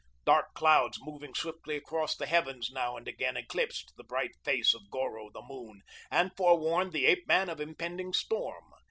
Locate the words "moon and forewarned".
5.43-6.91